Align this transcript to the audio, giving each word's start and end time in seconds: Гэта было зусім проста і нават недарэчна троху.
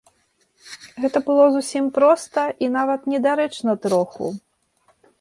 Гэта 1.03 1.17
было 1.27 1.43
зусім 1.59 1.85
проста 1.99 2.41
і 2.65 2.73
нават 2.79 3.01
недарэчна 3.15 3.81
троху. 3.89 4.37